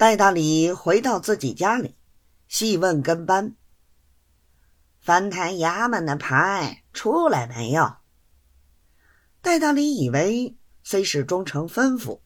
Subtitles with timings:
[0.00, 1.94] 戴大礼回到自己家里，
[2.48, 3.54] 细问跟班
[4.98, 7.96] ：“翻台衙门的牌出来没有？”
[9.42, 12.20] 戴大礼以为虽是忠诚吩咐，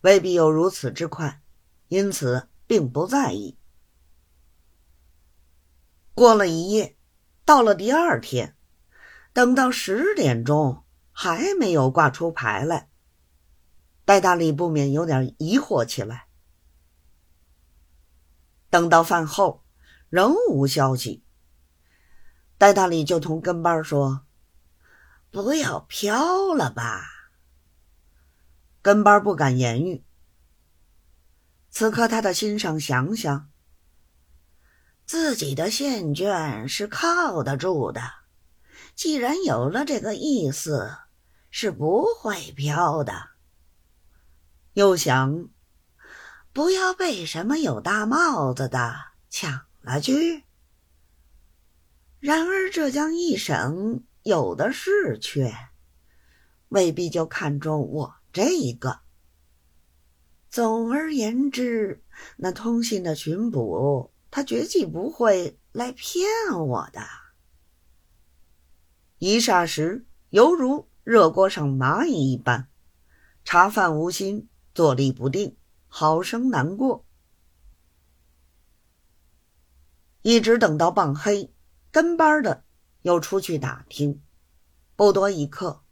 [0.00, 1.42] 未必有如此之快，
[1.88, 3.58] 因此并不在意。
[6.14, 6.96] 过了一夜，
[7.44, 8.56] 到了第二天，
[9.34, 12.88] 等到十点钟还没有挂出牌来，
[14.06, 16.23] 戴大礼不免有点疑惑起来。
[18.74, 19.62] 等到饭后，
[20.08, 21.22] 仍无消息，
[22.58, 24.26] 戴大礼就同跟班说
[25.30, 27.04] ：“不要飘了吧。”
[28.82, 30.04] 跟班不敢言语。
[31.70, 33.48] 此刻他的心上想想。
[35.06, 38.02] 自己的线卷是靠得住的，
[38.96, 40.96] 既然有了这个意思，
[41.48, 43.12] 是不会飘的。
[44.72, 45.48] 又想，
[46.54, 48.94] 不要被什么有大帽子的
[49.28, 50.44] 抢了去。
[52.20, 55.52] 然而浙江一省有的是缺，
[56.68, 59.00] 未必就看中我这一个。
[60.48, 62.04] 总而言之，
[62.36, 64.12] 那通信的巡捕。
[64.30, 66.26] 他绝计不会来骗
[66.66, 67.00] 我的。
[69.18, 72.68] 一霎时，犹如热锅上蚂蚁一般，
[73.44, 75.56] 茶饭无心，坐立不定，
[75.96, 77.06] 好生难过。
[80.22, 81.54] 一直等到傍黑，
[81.92, 82.64] 跟班的
[83.02, 84.20] 又出去打听，
[84.96, 85.84] 不多一刻，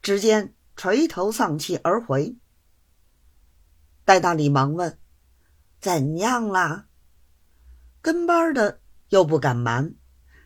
[0.00, 2.36] 只见垂头丧气而回。
[4.04, 5.00] 戴大礼忙问
[5.82, 6.86] ：“怎样啦？”
[8.00, 9.96] 跟班的又不敢瞒，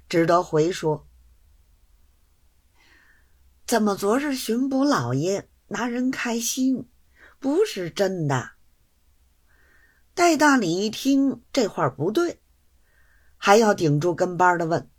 [0.09, 1.07] 只得回说
[3.69, 6.89] ：“怎么昨日巡捕老爷拿人开心，
[7.39, 8.53] 不是真的？”
[10.15, 12.43] 戴大礼一听这话不对，
[13.37, 14.91] 还要顶住跟班的问：“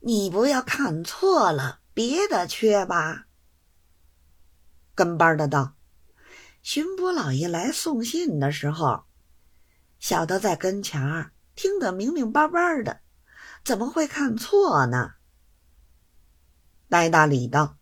[0.00, 3.26] 你不要看错了别的缺吧？”
[4.94, 5.74] 跟班的道
[6.62, 9.04] ：“巡捕老爷来送信的时候。”
[9.98, 13.00] 小的在跟前儿听得明明白白的，
[13.64, 15.14] 怎么会看错呢？
[16.90, 17.78] 戴大礼道：“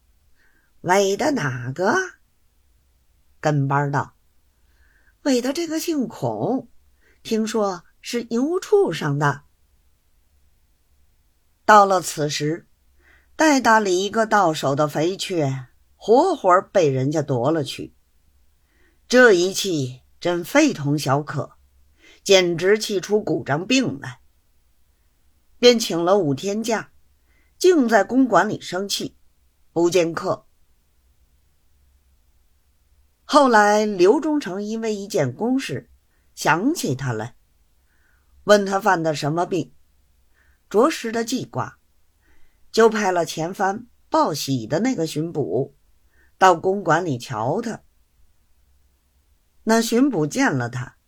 [0.83, 1.97] 韦的哪个？”
[3.43, 4.15] 跟班道
[5.23, 6.69] ：“韦的这个姓孔，
[7.23, 9.43] 听说是营务处上的。”
[11.65, 12.67] 到了此时，
[13.37, 15.67] 戴大礼一个到手的肥缺，
[15.97, 17.95] 活活被人家夺了去。
[19.09, 21.53] 这一气真非同小可。
[22.25, 24.21] 简直气出鼓胀病来，
[25.59, 26.93] 便请了五天假，
[27.59, 29.17] 竟在公馆里生气，
[29.73, 30.47] 不见客。
[33.35, 35.89] 后来刘忠诚因为一件公事
[36.35, 37.35] 想起他来，
[38.45, 39.73] 问他犯的什么病，
[40.69, 41.79] 着实的记挂，
[42.71, 45.75] 就派了前番报喜的那个巡捕
[46.37, 47.81] 到公馆里瞧他。
[49.63, 50.99] 那巡捕见了他。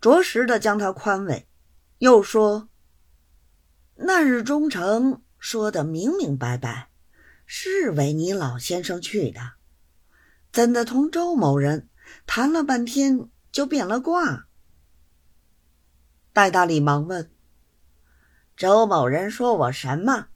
[0.00, 1.46] 着实的将他宽慰，
[1.98, 2.70] 又说
[3.96, 6.88] ：“那日忠诚说的明明白白，
[7.44, 9.57] 是为你老先生去的，
[10.52, 11.88] 怎的同周某人
[12.26, 14.48] 谈了半天就变了卦？”
[16.32, 17.30] 戴大礼忙问
[18.56, 20.28] ：“周某人说我什么？”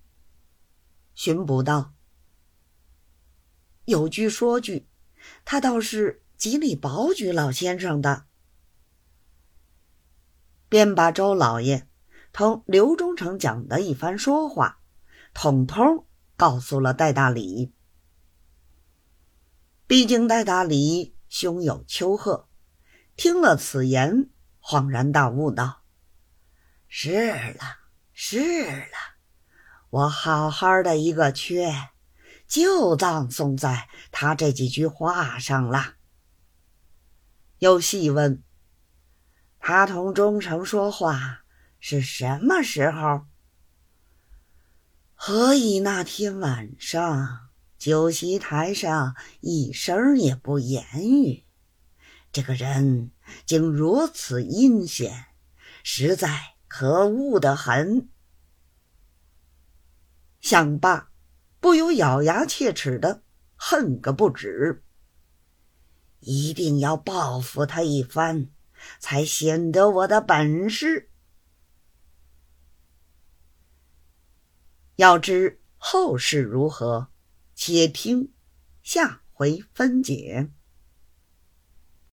[1.15, 1.95] 巡捕道
[3.87, 4.89] ：“有句说句，
[5.45, 8.27] 他倒是极力保举老先生的。”
[10.69, 11.87] 便把周老爷
[12.33, 14.81] 同刘忠诚讲的一番说话，
[15.35, 16.07] 统统
[16.37, 17.75] 告诉了戴大礼。
[19.93, 22.49] 毕竟戴大礼胸有丘壑，
[23.15, 25.83] 听了此言，恍然大悟道
[26.89, 27.61] ：“是了，
[28.15, 29.19] 是了，
[29.91, 31.91] 我好好的一个缺，
[32.47, 35.97] 就葬送在他这几句话上了。”
[37.61, 38.43] 又细问。
[39.61, 41.45] 他同忠诚说话
[41.79, 43.27] 是什么时候？
[45.15, 47.51] 何以那天晚上
[47.83, 51.43] 酒席台上一声也不言语？
[52.31, 53.11] 这个人
[53.45, 55.25] 竟如此阴险，
[55.83, 58.09] 实在可恶的很。
[60.41, 61.11] 想罢，
[61.59, 63.25] 不由咬牙切齿的
[63.57, 64.85] 恨个不止，
[66.21, 68.49] 一定要报复他一番。
[69.01, 71.11] 才显得我的本事。
[74.95, 77.12] 要知后事如何，
[77.65, 78.29] 且听
[78.83, 80.49] 下回分解。